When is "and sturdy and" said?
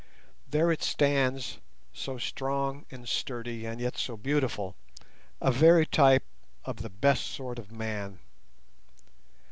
2.89-3.79